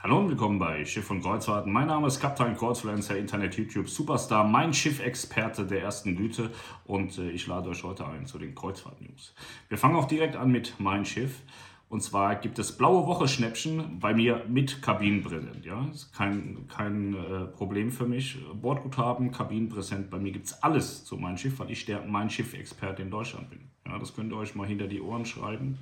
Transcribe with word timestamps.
Hallo 0.00 0.20
und 0.20 0.28
willkommen 0.28 0.60
bei 0.60 0.84
Schiff 0.84 1.10
und 1.10 1.22
Kreuzfahrten. 1.22 1.72
Mein 1.72 1.88
Name 1.88 2.06
ist 2.06 2.20
Kapitän 2.20 2.56
Kreuzfluencer, 2.56 3.18
Internet-YouTube-Superstar, 3.18 4.44
mein 4.44 4.72
Schiffexperte 4.72 5.66
der 5.66 5.82
ersten 5.82 6.14
Güte 6.14 6.52
und 6.84 7.18
äh, 7.18 7.30
ich 7.30 7.48
lade 7.48 7.68
euch 7.70 7.82
heute 7.82 8.06
ein 8.06 8.24
zu 8.24 8.38
den 8.38 8.54
Kreuzfahrt-News. 8.54 9.34
Wir 9.68 9.76
fangen 9.76 9.96
auch 9.96 10.04
direkt 10.04 10.36
an 10.36 10.52
mit 10.52 10.74
Mein 10.78 11.04
Schiff. 11.04 11.42
Und 11.88 12.02
zwar 12.02 12.36
gibt 12.36 12.60
es 12.60 12.76
blaue 12.76 13.08
Woche-Schnäppchen 13.08 13.98
bei 13.98 14.14
mir 14.14 14.44
mit 14.46 14.82
Kabinenpräsent. 14.82 15.64
Ja, 15.64 15.84
ist 15.92 16.12
kein, 16.12 16.68
kein 16.68 17.14
äh, 17.14 17.46
Problem 17.46 17.90
für 17.90 18.06
mich. 18.06 18.38
Bordguthaben, 18.54 19.32
Kabinenpräsent, 19.32 20.10
bei 20.10 20.18
mir 20.18 20.30
gibt 20.30 20.46
es 20.46 20.62
alles 20.62 21.04
zu 21.06 21.16
meinem 21.16 21.38
Schiff, 21.38 21.58
weil 21.58 21.72
ich 21.72 21.86
der 21.86 22.04
Mein 22.06 22.30
Schiff-Experte 22.30 23.02
in 23.02 23.10
Deutschland 23.10 23.50
bin. 23.50 23.62
Ja, 23.84 23.98
das 23.98 24.14
könnt 24.14 24.30
ihr 24.30 24.36
euch 24.36 24.54
mal 24.54 24.68
hinter 24.68 24.86
die 24.86 25.00
Ohren 25.00 25.24
schreiben 25.24 25.76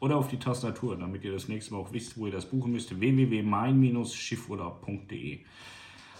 oder 0.00 0.16
auf 0.16 0.26
die 0.28 0.38
Tastatur, 0.38 0.96
damit 0.96 1.24
ihr 1.24 1.32
das 1.32 1.48
nächste 1.48 1.74
Mal 1.74 1.80
auch 1.80 1.92
wisst, 1.92 2.16
wo 2.18 2.26
ihr 2.26 2.32
das 2.32 2.46
buchen 2.46 2.72
müsst. 2.72 2.98
www.mein-schiffurlaub.de 2.98 5.40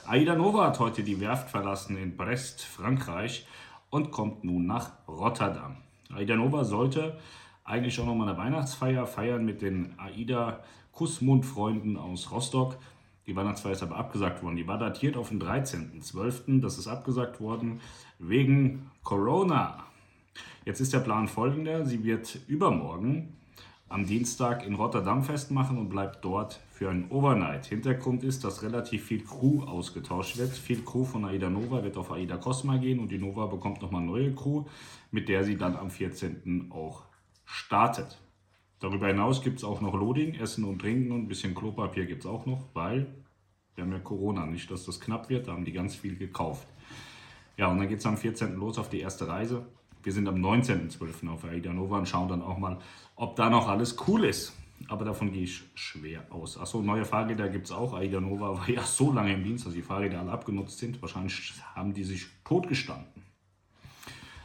Aida 0.07 0.37
Nova 0.37 0.66
hat 0.66 0.79
heute 0.79 1.02
die 1.02 1.19
Werft 1.21 1.51
verlassen 1.51 1.97
in 1.97 2.16
Brest, 2.16 2.62
Frankreich 2.62 3.47
und 3.91 4.11
kommt 4.11 4.45
nun 4.45 4.66
nach 4.66 4.91
Rotterdam. 5.09 5.79
Aida 6.12 6.37
Nova 6.37 6.65
sollte 6.65 7.19
eigentlich 7.65 7.98
auch 8.01 8.07
noch 8.07 8.15
mal 8.15 8.29
eine 8.29 8.38
Weihnachtsfeier 8.38 9.07
feiern 9.07 9.45
mit 9.45 9.62
den 9.62 9.95
AIDA 9.99 10.62
Kussmund-Freunden 10.93 11.97
aus 11.97 12.30
Rostock. 12.30 12.77
Die 13.27 13.35
Weihnachtsfeier 13.37 13.73
ist 13.73 13.83
aber 13.83 13.97
abgesagt 13.97 14.43
worden. 14.43 14.57
Die 14.57 14.66
war 14.66 14.79
datiert 14.79 15.16
auf 15.16 15.29
den 15.29 15.41
13.12. 15.41 16.60
Das 16.60 16.79
ist 16.79 16.88
abgesagt 16.88 17.41
worden 17.41 17.80
wegen 18.19 18.91
Corona. 19.05 19.85
Jetzt 20.65 20.80
ist 20.80 20.93
der 20.93 20.99
Plan 20.99 21.29
folgender. 21.29 21.87
Sie 21.87 22.02
wird 22.05 22.41
übermorgen 22.49 23.37
am 23.91 24.07
Dienstag 24.07 24.65
in 24.65 24.77
Rotterdam 24.77 25.25
festmachen 25.25 25.77
und 25.77 25.89
bleibt 25.89 26.25
dort 26.25 26.61
für 26.71 26.91
ein 26.91 27.11
Overnight. 27.11 27.67
Hintergrund 27.67 28.23
ist, 28.23 28.45
dass 28.45 28.63
relativ 28.63 29.05
viel 29.05 29.25
Crew 29.25 29.65
ausgetauscht 29.65 30.39
wird. 30.39 30.53
Viel 30.53 30.85
Crew 30.85 31.05
von 31.05 31.25
AIDA 31.25 31.51
Nova 31.51 31.83
wird 31.83 31.96
auf 31.96 32.13
AIDA 32.13 32.37
Cosma 32.37 32.77
gehen 32.77 33.01
und 33.01 33.11
die 33.11 33.18
Nova 33.18 33.46
bekommt 33.46 33.83
nochmal 33.83 34.02
neue 34.02 34.33
Crew, 34.33 34.65
mit 35.11 35.29
der 35.29 35.43
sie 35.43 35.57
dann 35.57 35.77
am 35.77 35.91
14. 35.91 36.71
auch 36.71 37.02
startet. 37.45 38.16
Darüber 38.79 39.09
hinaus 39.09 39.43
gibt 39.43 39.59
es 39.59 39.65
auch 39.65 39.80
noch 39.80 39.95
Loading, 39.95 40.35
Essen 40.35 40.63
und 40.65 40.79
Trinken 40.79 41.11
und 41.11 41.23
ein 41.24 41.29
bisschen 41.29 41.57
Klopapier 41.57 42.07
gibt 42.07 42.21
es 42.21 42.30
auch 42.30 42.46
noch, 42.46 42.68
weil 42.74 43.09
wir 43.74 43.83
haben 43.83 43.93
ja 43.93 43.99
Corona, 43.99 44.46
nicht 44.46 44.71
dass 44.71 44.85
das 44.85 45.01
knapp 45.01 45.29
wird, 45.30 45.49
da 45.49 45.52
haben 45.52 45.65
die 45.65 45.73
ganz 45.73 45.96
viel 45.96 46.15
gekauft. 46.15 46.68
Ja, 47.57 47.66
und 47.66 47.79
dann 47.79 47.88
geht 47.88 47.99
es 47.99 48.07
am 48.07 48.16
14. 48.16 48.55
los 48.55 48.79
auf 48.79 48.88
die 48.88 49.01
erste 49.01 49.27
Reise. 49.27 49.66
Wir 50.02 50.12
sind 50.12 50.29
am 50.29 50.37
19.12. 50.37 51.29
auf 51.29 51.45
Aida 51.45 51.73
Nova 51.73 51.98
und 51.98 52.09
schauen 52.09 52.29
dann 52.29 52.43
auch 52.43 52.59
mal, 52.59 52.79
ob 53.16 53.37
da 53.37 53.51
noch 53.51 53.68
alles 53.68 53.96
cool 54.09 54.24
ist. 54.24 54.56
Aber 54.88 55.04
davon 55.04 55.30
gehe 55.30 55.43
ich 55.43 55.62
schwer 55.74 56.24
aus. 56.30 56.56
Achso, 56.56 56.80
neue 56.80 57.04
Fahrräder 57.04 57.48
gibt 57.48 57.66
es 57.66 57.73
auch. 57.73 57.93
Aida 57.93 58.21
Nova 58.21 58.59
war 58.59 58.71
ja 58.71 58.82
so 58.82 59.12
lange 59.12 59.34
im 59.34 59.45
Dienst, 59.45 59.66
dass 59.66 59.74
die 59.74 59.82
Fahrräder 59.82 60.21
alle 60.21 60.32
abgenutzt 60.32 60.78
sind. 60.78 61.01
Wahrscheinlich 61.02 61.52
haben 61.74 61.93
die 61.93 62.04
sich 62.04 62.26
totgestanden. 62.45 63.23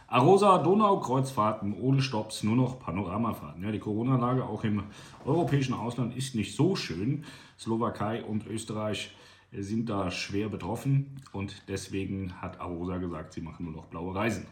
Arosa 0.07 0.59
Donau-Kreuzfahrten 0.59 1.73
ohne 1.73 2.01
Stopps, 2.01 2.43
nur 2.43 2.55
noch 2.55 2.79
Panoramafahrten. 2.79 3.63
Ja, 3.63 3.71
die 3.71 3.79
Corona-Lage 3.79 4.45
auch 4.45 4.63
im 4.63 4.83
europäischen 5.25 5.73
Ausland 5.73 6.15
ist 6.15 6.35
nicht 6.35 6.55
so 6.55 6.75
schön. 6.75 7.23
Slowakei 7.57 8.23
und 8.23 8.45
Österreich 8.45 9.15
sind 9.51 9.89
da 9.89 10.11
schwer 10.11 10.49
betroffen 10.49 11.17
und 11.31 11.63
deswegen 11.67 12.39
hat 12.41 12.59
Arosa 12.59 12.97
gesagt, 12.97 13.33
sie 13.33 13.41
machen 13.41 13.65
nur 13.65 13.73
noch 13.73 13.85
blaue 13.85 14.13
Reisen. 14.13 14.45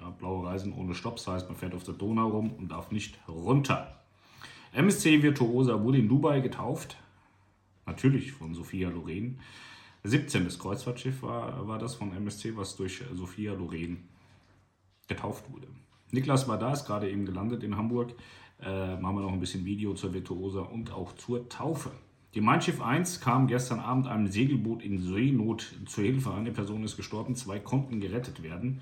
Ja, 0.00 0.10
blaue 0.10 0.46
Reisen 0.46 0.72
ohne 0.72 0.94
Stopps 0.94 1.26
heißt, 1.26 1.48
man 1.48 1.56
fährt 1.56 1.74
auf 1.74 1.84
der 1.84 1.94
Donau 1.94 2.28
rum 2.28 2.52
und 2.52 2.70
darf 2.70 2.90
nicht 2.90 3.18
runter. 3.28 4.00
MSC 4.72 5.22
Virtuosa 5.22 5.82
wurde 5.82 5.98
in 5.98 6.08
Dubai 6.08 6.40
getauft. 6.40 6.96
Natürlich 7.86 8.32
von 8.32 8.54
Sophia 8.54 8.90
Loren. 8.90 9.40
17. 10.04 10.48
Kreuzfahrtschiff 10.48 11.22
war, 11.22 11.66
war 11.66 11.78
das 11.78 11.94
von 11.94 12.12
MSC, 12.12 12.56
was 12.56 12.76
durch 12.76 13.02
Sophia 13.14 13.54
Loren 13.54 14.08
getauft 15.08 15.50
wurde. 15.50 15.68
Niklas 16.10 16.46
war 16.48 16.58
da, 16.58 16.72
ist 16.72 16.86
gerade 16.86 17.10
eben 17.10 17.26
gelandet 17.26 17.62
in 17.62 17.76
Hamburg. 17.76 18.14
Äh, 18.60 18.96
machen 18.96 19.16
wir 19.16 19.22
noch 19.22 19.32
ein 19.32 19.40
bisschen 19.40 19.64
Video 19.64 19.94
zur 19.94 20.14
Virtuosa 20.14 20.60
und 20.60 20.92
auch 20.92 21.14
zur 21.14 21.48
Taufe. 21.48 21.90
Die 22.34 22.40
Mein 22.40 22.60
Schiff 22.60 22.82
1 22.82 23.20
kam 23.20 23.46
gestern 23.46 23.80
Abend 23.80 24.06
einem 24.06 24.26
Segelboot 24.26 24.82
in 24.82 24.98
Seenot 24.98 25.74
zur 25.86 26.04
Hilfe. 26.04 26.34
Eine 26.34 26.52
Person 26.52 26.84
ist 26.84 26.96
gestorben, 26.96 27.34
zwei 27.34 27.58
konnten 27.58 28.00
gerettet 28.00 28.42
werden. 28.42 28.80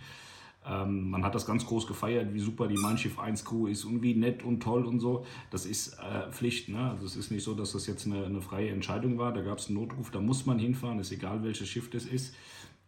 Ähm, 0.67 1.11
man 1.11 1.25
hat 1.25 1.35
das 1.35 1.47
ganz 1.47 1.67
groß 1.67 1.87
gefeiert, 1.87 2.33
wie 2.33 2.41
super 2.41 2.67
die 2.67 2.77
Mein 2.77 2.97
Schiff 2.97 3.19
1 3.19 3.45
Crew 3.45 3.67
ist 3.67 3.85
und 3.85 4.03
wie 4.03 4.15
nett 4.15 4.43
und 4.43 4.63
toll 4.63 4.85
und 4.85 5.01
so. 5.01 5.27
Das 5.51 5.67
ist 5.67 5.95
äh, 5.99 6.31
Pflicht. 6.31 6.69
Ne? 6.69 6.91
Also 6.91 7.07
es 7.07 7.17
ist 7.17 7.31
nicht 7.31 7.45
so, 7.45 7.55
dass 7.55 7.73
das 7.73 7.87
jetzt 7.87 8.07
eine, 8.07 8.25
eine 8.25 8.41
freie 8.41 8.71
Entscheidung 8.71 9.19
war. 9.19 9.33
Da 9.33 9.43
gab 9.43 9.59
es 9.59 9.69
einen 9.69 9.77
Notruf, 9.77 10.11
da 10.11 10.21
muss 10.21 10.47
man 10.47 10.59
hinfahren, 10.59 10.99
ist 10.99 11.13
egal 11.13 11.43
welches 11.43 11.69
Schiff 11.69 11.91
das 11.91 12.07
ist. 12.07 12.35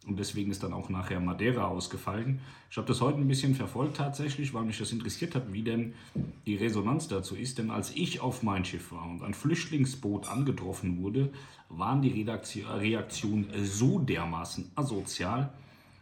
Und 0.06 0.20
deswegen 0.20 0.53
ist 0.53 0.62
dann 0.62 0.72
auch 0.72 0.88
nachher 0.88 1.19
Madeira 1.19 1.66
ausgefallen. 1.66 2.38
Ich 2.70 2.76
habe 2.76 2.86
das 2.86 3.00
heute 3.00 3.19
ein 3.19 3.26
bisschen 3.26 3.56
verfolgt 3.56 3.97
tatsächlich, 3.97 4.54
weil 4.54 4.65
mich 4.65 4.78
das 4.78 4.92
interessiert 4.92 5.34
hat, 5.34 5.53
wie 5.53 5.62
denn 5.62 5.94
die 6.47 6.54
Resonanz 6.54 7.09
dazu 7.09 7.34
ist. 7.34 7.59
Denn 7.59 7.72
als 7.72 7.91
ich 7.97 8.20
auf 8.20 8.44
mein 8.44 8.65
Schiff 8.65 8.92
war 8.92 9.04
und 9.09 9.22
ein 9.22 9.34
Flüchtlingsboot 9.34 10.28
angetroffen 10.28 11.03
wurde, 11.03 11.31
waren 11.69 12.03
die 12.03 12.22
Reaktionen 12.22 13.48
so 13.65 13.98
dermaßen 13.98 14.70
asozial, 14.76 15.53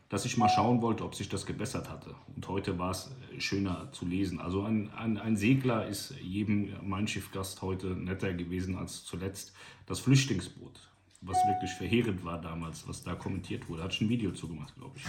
dass 0.08 0.24
ich 0.24 0.36
mal 0.36 0.48
schauen 0.48 0.82
wollte, 0.82 1.04
ob 1.04 1.14
sich 1.14 1.28
das 1.28 1.46
gebessert 1.46 1.88
hatte. 1.88 2.14
Und 2.34 2.46
heute 2.48 2.78
war 2.78 2.90
es 2.90 3.10
schöner 3.38 3.88
zu 3.92 4.06
lesen. 4.06 4.40
Also 4.40 4.62
ein, 4.62 4.90
ein, 4.96 5.18
ein 5.18 5.36
Segler 5.36 5.86
ist 5.86 6.14
jedem 6.22 6.72
Mein 6.82 7.08
Schiffgast 7.08 7.62
heute 7.62 7.88
netter 7.88 8.32
gewesen 8.34 8.76
als 8.76 9.04
zuletzt 9.04 9.52
das 9.86 10.00
Flüchtlingsboot, 10.00 10.88
was 11.20 11.36
wirklich 11.46 11.70
verheerend 11.72 12.24
war 12.24 12.40
damals, 12.40 12.86
was 12.86 13.02
da 13.02 13.14
kommentiert 13.14 13.68
wurde. 13.68 13.82
Hat 13.82 13.94
schon 13.94 14.06
ein 14.06 14.10
Video 14.10 14.30
zugemacht, 14.32 14.74
glaube 14.76 14.96
ich. 14.96 15.04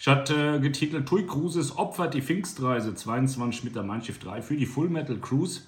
Ich 0.00 0.06
hatte 0.06 0.56
äh, 0.56 0.60
getitelt 0.60 1.08
Tui 1.08 1.26
Cruises 1.26 1.76
opfert 1.76 2.14
die 2.14 2.22
Pfingstreise 2.22 2.94
22 2.94 3.64
mit 3.64 3.74
der 3.74 3.82
Mein 3.82 4.02
Schiff 4.04 4.20
3 4.20 4.42
für 4.42 4.56
die 4.56 4.66
Full 4.66 4.88
Metal 4.88 5.18
Cruise 5.18 5.62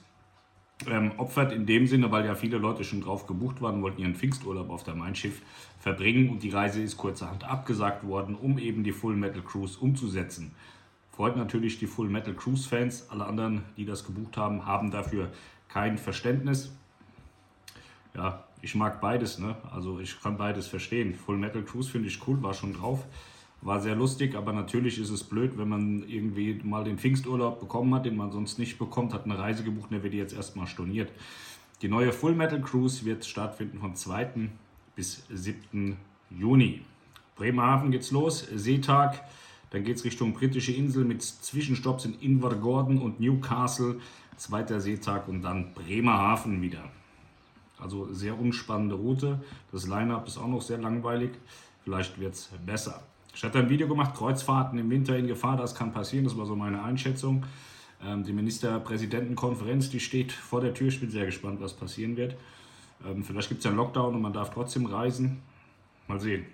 ähm, 0.89 1.13
opfert 1.17 1.53
in 1.53 1.67
dem 1.67 1.87
Sinne, 1.87 2.11
weil 2.11 2.25
ja 2.25 2.35
viele 2.35 2.59
Leute 2.59 2.85
schon 2.85 3.01
drauf 3.01 3.27
gebucht 3.27 3.61
waren, 3.61 3.83
wollten 3.83 4.01
ihren 4.01 4.15
Pfingsturlaub 4.15 4.71
auf 4.71 4.85
der 4.85 4.95
Main 4.95 5.15
Schiff 5.15 5.43
verbringen 5.79 6.31
und 6.31 6.43
die 6.43 6.51
Reise 6.51 6.83
ist 6.83 6.97
kurzerhand 6.97 7.45
abgesagt 7.45 8.07
worden, 8.07 8.35
um 8.35 8.59
eben 8.59 8.85
die 8.85 8.93
Full 8.93 9.17
Metal 9.17 9.43
Cruise 9.43 9.79
umzusetzen. 9.79 10.53
Freut 11.11 11.37
natürlich 11.37 11.79
die 11.79 11.87
Full 11.87 12.09
Metal 12.09 12.35
Cruise 12.35 12.69
Fans, 12.69 13.09
alle 13.11 13.27
anderen, 13.27 13.63
die 13.77 13.85
das 13.85 14.05
gebucht 14.05 14.37
haben, 14.37 14.67
haben 14.67 14.91
dafür 14.91 15.31
kein 15.69 15.99
Verständnis. 15.99 16.73
Ja, 18.15 18.45
ich 18.63 18.75
mag 18.75 19.01
beides, 19.01 19.39
ne? 19.39 19.57
Also 19.71 20.01
ich 20.01 20.21
kann 20.21 20.37
beides 20.37 20.67
verstehen. 20.67 21.15
Full 21.15 21.37
Metal 21.37 21.63
Cruise 21.63 21.91
finde 21.91 22.09
ich 22.09 22.27
cool, 22.27 22.43
war 22.43 22.55
schon 22.55 22.75
drauf. 22.75 23.05
War 23.63 23.81
sehr 23.81 23.95
lustig, 23.95 24.35
aber 24.35 24.53
natürlich 24.53 24.99
ist 24.99 25.11
es 25.11 25.23
blöd, 25.23 25.59
wenn 25.59 25.69
man 25.69 26.09
irgendwie 26.09 26.59
mal 26.65 26.83
den 26.83 26.99
Pfingsturlaub 26.99 27.61
bekommen 27.61 27.95
hat, 27.95 28.07
den 28.07 28.17
man 28.17 28.33
sonst 28.33 28.59
nicht 28.59 28.79
bekommt, 28.79 29.13
hat 29.13 29.27
eine 29.27 29.39
Reise 29.39 29.65
gebucht 29.65 29.91
und 29.91 29.97
der 29.97 30.03
wird 30.03 30.15
jetzt 30.15 30.33
erstmal 30.33 30.67
storniert. 30.67 31.11
Die 31.83 31.89
neue 31.89 32.13
Full 32.13 32.35
Metal 32.35 32.61
Cruise 32.61 33.05
wird 33.05 33.25
stattfinden 33.27 33.79
vom 33.79 33.95
2. 33.95 34.51
bis 34.97 35.25
7. 35.31 35.97
Juni. 36.31 36.83
Bremerhaven 37.37 37.91
geht's 37.91 38.11
los, 38.11 38.47
Seetag. 38.55 39.23
Dann 39.71 39.85
geht 39.85 39.97
es 39.97 40.05
Richtung 40.05 40.33
britische 40.33 40.73
Insel 40.73 41.05
mit 41.05 41.23
Zwischenstopps 41.23 42.05
in 42.05 42.19
Invergordon 42.21 42.99
und 42.99 43.21
Newcastle. 43.21 44.01
Zweiter 44.37 44.81
Seetag 44.81 45.29
und 45.29 45.43
dann 45.43 45.73
Bremerhaven 45.75 46.61
wieder. 46.63 46.85
Also 47.79 48.13
sehr 48.13 48.39
unspannende 48.39 48.95
Route. 48.95 49.41
Das 49.73 49.87
Line-Up 49.87 50.27
ist 50.27 50.39
auch 50.39 50.49
noch 50.49 50.63
sehr 50.63 50.79
langweilig. 50.79 51.31
Vielleicht 51.85 52.19
wird 52.21 52.35
es 52.35 52.51
besser. 52.65 53.03
Ich 53.35 53.45
hatte 53.45 53.59
ein 53.59 53.69
Video 53.69 53.89
gemacht, 53.89 54.15
Kreuzfahrten 54.15 54.79
im 54.79 54.91
Winter 54.91 55.17
in 55.17 55.27
Gefahr, 55.27 55.57
das 55.57 55.75
kann 55.75 55.93
passieren, 55.93 56.25
das 56.25 56.37
war 56.37 56.47
so 56.47 56.57
meine 56.57 56.83
Einschätzung. 56.83 57.45
Ähm, 58.05 58.25
die 58.25 58.33
Ministerpräsidentenkonferenz, 58.33 59.91
die 59.91 60.01
steht 60.01 60.33
vor 60.33 60.61
der 60.61 60.75
Tür, 60.75 60.89
ich 60.89 61.01
bin 61.01 61.11
sehr 61.11 61.27
gespannt, 61.27 61.61
was 61.61 61.75
passieren 61.75 62.17
wird. 62.17 62.37
Ähm, 63.07 63.23
vielleicht 63.23 63.49
gibt 63.49 63.59
es 63.59 63.65
ja 63.65 63.71
einen 63.71 63.79
Lockdown 63.79 64.15
und 64.15 64.23
man 64.23 64.33
darf 64.33 64.51
trotzdem 64.51 64.87
reisen. 64.87 65.43
Mal 66.09 66.21
sehen. 66.21 66.47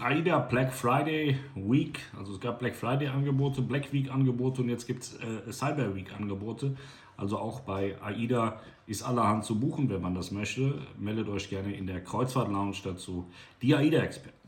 AIDA 0.00 0.38
Black 0.38 0.72
Friday 0.72 1.36
Week, 1.56 1.98
also 2.16 2.34
es 2.34 2.40
gab 2.40 2.60
Black 2.60 2.76
Friday 2.76 3.08
Angebote, 3.08 3.60
Black 3.60 3.92
Week 3.92 4.10
Angebote 4.10 4.62
und 4.62 4.68
jetzt 4.68 4.86
gibt 4.86 5.02
es 5.02 5.18
äh, 5.18 5.52
Cyber 5.52 5.94
Week 5.96 6.12
Angebote. 6.12 6.76
Also 7.16 7.38
auch 7.38 7.60
bei 7.60 7.96
AIDA 8.00 8.60
ist 8.86 9.02
allerhand 9.02 9.44
zu 9.44 9.58
buchen, 9.58 9.90
wenn 9.90 10.00
man 10.00 10.14
das 10.14 10.30
möchte. 10.30 10.80
Meldet 10.98 11.28
euch 11.28 11.50
gerne 11.50 11.74
in 11.74 11.86
der 11.86 12.02
Kreuzfahrt 12.02 12.50
Lounge 12.50 12.78
dazu. 12.82 13.26
Die 13.62 13.74
AIDA-Experten. 13.74 14.39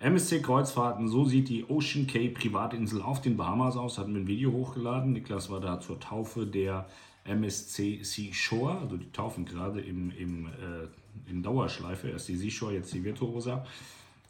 MSC 0.00 0.40
Kreuzfahrten, 0.40 1.08
so 1.08 1.26
sieht 1.26 1.50
die 1.50 1.68
Ocean 1.68 2.06
Cay 2.06 2.30
Privatinsel 2.30 3.02
auf 3.02 3.20
den 3.20 3.36
Bahamas 3.36 3.76
aus. 3.76 3.98
Hatten 3.98 4.14
wir 4.14 4.22
ein 4.22 4.26
Video 4.26 4.50
hochgeladen. 4.50 5.12
Niklas 5.12 5.50
war 5.50 5.60
da 5.60 5.78
zur 5.78 6.00
Taufe 6.00 6.46
der 6.46 6.86
MSC 7.24 8.02
Seashore. 8.02 8.78
Also 8.78 8.96
die 8.96 9.12
taufen 9.12 9.44
gerade 9.44 9.82
im, 9.82 10.10
im, 10.12 10.46
äh, 10.46 11.30
in 11.30 11.42
Dauerschleife. 11.42 12.08
Erst 12.08 12.28
die 12.28 12.36
Seashore, 12.36 12.72
jetzt 12.72 12.94
die 12.94 13.04
Virtuosa. 13.04 13.66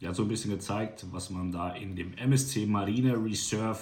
Die 0.00 0.08
hat 0.08 0.16
so 0.16 0.22
ein 0.22 0.28
bisschen 0.28 0.50
gezeigt, 0.50 1.06
was 1.12 1.30
man 1.30 1.52
da 1.52 1.70
in 1.70 1.94
dem 1.94 2.14
MSC 2.14 2.66
Marine 2.66 3.22
Reserve 3.24 3.78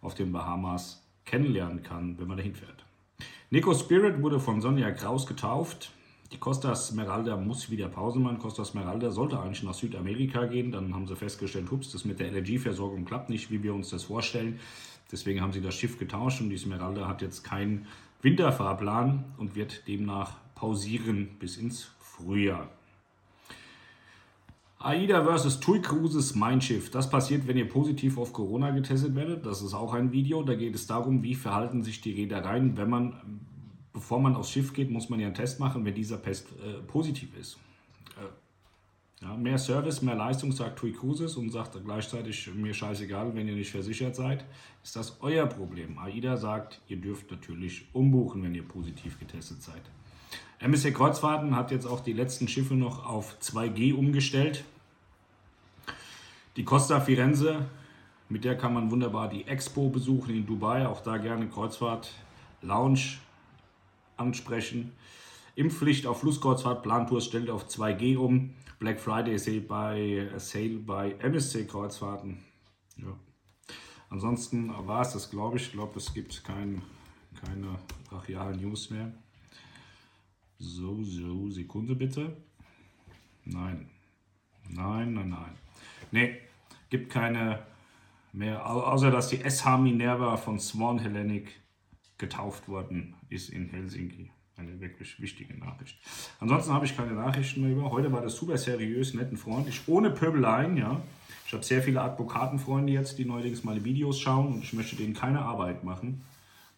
auf 0.00 0.14
den 0.14 0.32
Bahamas 0.32 1.04
kennenlernen 1.26 1.82
kann, 1.82 2.18
wenn 2.18 2.26
man 2.26 2.38
dahin 2.38 2.54
fährt. 2.54 2.86
Nico 3.50 3.74
Spirit 3.74 4.22
wurde 4.22 4.40
von 4.40 4.62
Sonja 4.62 4.92
Kraus 4.92 5.26
getauft. 5.26 5.92
Die 6.32 6.38
Costa 6.38 6.74
Smeralda 6.74 7.36
muss 7.36 7.70
wieder 7.70 7.88
Pause 7.88 8.18
machen. 8.18 8.38
Costa 8.38 8.64
Smeralda 8.64 9.10
sollte 9.10 9.40
eigentlich 9.40 9.62
nach 9.62 9.74
Südamerika 9.74 10.44
gehen. 10.44 10.70
Dann 10.70 10.94
haben 10.94 11.06
sie 11.06 11.16
festgestellt, 11.16 11.70
hups, 11.70 11.90
das 11.92 12.04
mit 12.04 12.20
der 12.20 12.28
Energieversorgung 12.28 13.04
klappt 13.04 13.30
nicht, 13.30 13.50
wie 13.50 13.62
wir 13.62 13.74
uns 13.74 13.88
das 13.88 14.04
vorstellen. 14.04 14.60
Deswegen 15.10 15.40
haben 15.40 15.52
sie 15.52 15.62
das 15.62 15.74
Schiff 15.74 15.98
getauscht 15.98 16.42
und 16.42 16.50
die 16.50 16.58
Smeralda 16.58 17.08
hat 17.08 17.22
jetzt 17.22 17.44
keinen 17.44 17.86
Winterfahrplan 18.20 19.24
und 19.38 19.54
wird 19.54 19.88
demnach 19.88 20.36
pausieren 20.54 21.28
bis 21.38 21.56
ins 21.56 21.88
Frühjahr. 21.98 22.68
AIDA 24.80 25.24
versus 25.24 25.58
TUI 25.58 25.80
Cruises 25.80 26.34
Mein 26.34 26.60
Schiff. 26.60 26.90
Das 26.90 27.10
passiert, 27.10 27.48
wenn 27.48 27.56
ihr 27.56 27.68
positiv 27.68 28.16
auf 28.16 28.32
Corona 28.32 28.70
getestet 28.70 29.14
werdet. 29.16 29.44
Das 29.44 29.62
ist 29.62 29.74
auch 29.74 29.92
ein 29.92 30.12
Video. 30.12 30.42
Da 30.42 30.54
geht 30.54 30.74
es 30.74 30.86
darum, 30.86 31.22
wie 31.22 31.34
verhalten 31.34 31.82
sich 31.82 32.00
die 32.00 32.12
Reedereien, 32.12 32.76
wenn 32.76 32.90
man, 32.90 33.40
bevor 33.92 34.20
man 34.20 34.36
aufs 34.36 34.50
Schiff 34.50 34.72
geht, 34.72 34.90
muss 34.90 35.08
man 35.08 35.20
ja 35.20 35.26
einen 35.26 35.34
Test 35.34 35.60
machen, 35.60 35.84
wenn 35.84 35.94
dieser 35.94 36.22
Test 36.22 36.48
äh, 36.52 36.82
positiv 36.86 37.36
ist. 37.36 37.58
Äh, 38.16 39.24
ja, 39.24 39.34
mehr 39.34 39.58
Service, 39.58 40.00
mehr 40.02 40.14
Leistung, 40.14 40.52
sagt 40.52 40.78
TUI 40.78 40.92
Cruises 40.92 41.36
und 41.36 41.50
sagt 41.50 41.76
gleichzeitig, 41.84 42.48
mir 42.54 42.72
scheißegal, 42.72 43.34
wenn 43.34 43.48
ihr 43.48 43.54
nicht 43.54 43.72
versichert 43.72 44.14
seid, 44.14 44.44
ist 44.84 44.94
das 44.94 45.16
euer 45.20 45.46
Problem. 45.46 45.98
AIDA 45.98 46.36
sagt, 46.36 46.80
ihr 46.86 46.98
dürft 46.98 47.30
natürlich 47.30 47.86
umbuchen, 47.92 48.42
wenn 48.44 48.54
ihr 48.54 48.62
positiv 48.62 49.18
getestet 49.18 49.62
seid. 49.62 49.82
MSC 50.60 50.92
Kreuzfahrten 50.92 51.56
hat 51.56 51.70
jetzt 51.70 51.86
auch 51.86 52.00
die 52.00 52.12
letzten 52.12 52.48
Schiffe 52.48 52.74
noch 52.74 53.06
auf 53.06 53.36
2G 53.40 53.94
umgestellt. 53.94 54.64
Die 56.56 56.64
Costa 56.64 57.00
Firenze, 57.00 57.66
mit 58.28 58.44
der 58.44 58.56
kann 58.56 58.74
man 58.74 58.90
wunderbar 58.90 59.28
die 59.28 59.46
Expo 59.46 59.88
besuchen 59.88 60.34
in 60.34 60.46
Dubai, 60.46 60.86
auch 60.86 61.00
da 61.00 61.16
gerne 61.16 61.48
Kreuzfahrt 61.48 62.12
Lounge 62.62 63.18
ansprechen. 64.18 64.92
Impfpflicht 65.54 66.06
auf 66.06 66.20
Flusskreuzfahrt, 66.20 66.82
Plantours 66.82 67.24
stellt 67.24 67.50
auf 67.50 67.66
2G 67.66 68.16
um. 68.16 68.54
Black 68.78 69.00
Friday 69.00 69.38
Sale 69.38 69.60
bei, 69.60 70.30
Sale 70.36 70.78
bei 70.78 71.12
MSC 71.18 71.66
Kreuzfahrten. 71.66 72.38
Ja. 72.96 73.16
Ansonsten 74.10 74.72
war 74.86 75.02
es 75.02 75.12
das, 75.12 75.30
glaube 75.30 75.56
ich. 75.56 75.64
Ich 75.64 75.72
glaube, 75.72 75.98
es 75.98 76.14
gibt 76.14 76.44
kein, 76.44 76.80
keine 77.44 77.78
brachialen 78.08 78.60
News 78.60 78.90
mehr. 78.90 79.12
So, 80.58 81.02
so, 81.02 81.50
Sekunde 81.50 81.94
bitte. 81.94 82.36
Nein. 83.44 83.90
Nein, 84.68 85.14
nein, 85.14 85.28
nein. 85.30 85.58
Nee, 86.10 86.38
gibt 86.90 87.10
keine 87.10 87.66
mehr, 88.32 88.64
außer 88.66 89.10
dass 89.10 89.28
die 89.28 89.38
SH 89.38 89.78
Minerva 89.78 90.36
von 90.36 90.58
Swan 90.58 90.98
Hellenic 90.98 91.60
getauft 92.18 92.68
worden 92.68 93.14
ist 93.28 93.48
in 93.48 93.68
Helsinki. 93.70 94.30
Eine 94.56 94.80
wirklich 94.80 95.20
wichtige 95.20 95.56
Nachricht. 95.56 95.96
Ansonsten 96.40 96.72
habe 96.72 96.84
ich 96.84 96.96
keine 96.96 97.12
Nachrichten 97.12 97.62
mehr 97.62 97.70
über. 97.70 97.90
Heute 97.92 98.10
war 98.12 98.22
das 98.22 98.34
super 98.34 98.58
seriös, 98.58 99.14
netten 99.14 99.36
freundlich, 99.36 99.82
ohne 99.86 100.10
Pöbeleien, 100.10 100.76
ja. 100.76 101.00
Ich 101.46 101.52
habe 101.52 101.64
sehr 101.64 101.80
viele 101.80 102.02
Advokatenfreunde 102.02 102.92
jetzt, 102.92 103.18
die 103.18 103.24
neuerdings 103.24 103.62
meine 103.62 103.84
Videos 103.84 104.20
schauen 104.20 104.54
und 104.54 104.64
ich 104.64 104.72
möchte 104.72 104.96
denen 104.96 105.14
keine 105.14 105.40
Arbeit 105.40 105.84
machen, 105.84 106.22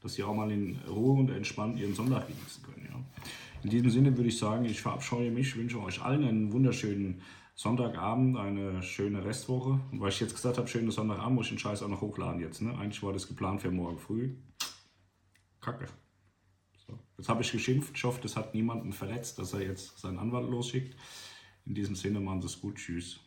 dass 0.02 0.14
sie 0.14 0.22
auch 0.22 0.34
mal 0.34 0.50
in 0.50 0.78
Ruhe 0.88 1.19
und 1.19 1.31
entspannt 1.31 1.78
ihren 1.78 1.94
Sonntag 1.94 2.28
genießen 2.28 2.62
können, 2.62 2.87
ja. 2.90 3.22
In 3.62 3.70
diesem 3.70 3.90
Sinne 3.90 4.16
würde 4.16 4.28
ich 4.28 4.38
sagen, 4.38 4.64
ich 4.66 4.81
verabscheue 4.81 5.31
mich, 5.31 5.56
wünsche 5.56 5.82
euch 5.82 6.02
allen 6.02 6.25
einen 6.25 6.52
wunderschönen 6.52 7.22
Sonntagabend, 7.54 8.37
eine 8.38 8.82
schöne 8.82 9.25
Restwoche. 9.25 9.81
Und 9.92 10.00
weil 10.00 10.08
ich 10.10 10.20
jetzt 10.20 10.34
gesagt 10.34 10.56
habe, 10.56 10.69
schönen 10.69 10.90
Sonntagabend, 10.90 11.34
muss 11.34 11.46
ich 11.46 11.52
den 11.52 11.58
Scheiß 11.58 11.82
auch 11.82 11.88
noch 11.88 12.00
hochladen 12.00 12.40
jetzt. 12.40 12.62
Ne? 12.62 12.75
Eigentlich 12.78 13.02
war 13.02 13.12
das 13.12 13.28
geplant 13.28 13.60
für 13.60 13.70
morgen 13.70 13.98
früh. 13.98 14.31
Kacke. 15.61 15.87
So. 16.87 16.99
Jetzt 17.19 17.29
habe 17.29 17.43
ich 17.43 17.53
geschimpft. 17.53 17.97
Ich 17.97 18.05
hoffe, 18.05 18.21
das 18.23 18.37
hat 18.37 18.55
niemanden 18.55 18.93
verletzt, 18.93 19.39
dass 19.39 19.53
er 19.53 19.61
jetzt 19.62 19.99
seinen 19.99 20.19
Anwalt 20.19 20.49
losschickt. 20.49 20.97
In 21.67 21.75
diesem 21.75 21.95
Sinne, 21.95 22.21
machen 22.21 22.41
Sie 22.41 22.47
es 22.47 22.61
gut. 22.61 22.77
Tschüss. 22.77 23.21